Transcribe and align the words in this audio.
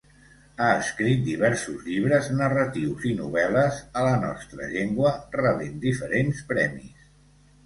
Ha 0.61 0.67
escrit 0.75 1.19
diversos 1.25 1.83
llibres 1.89 2.29
narratius 2.39 3.05
i 3.11 3.11
novel·les 3.19 3.83
a 4.01 4.07
la 4.07 4.15
nostra 4.25 4.71
llengua, 4.73 5.13
rebent 5.39 5.79
diferents 5.85 6.43
premis. 6.55 7.07